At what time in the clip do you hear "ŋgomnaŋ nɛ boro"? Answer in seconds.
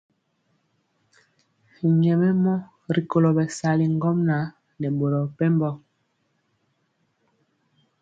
3.95-5.19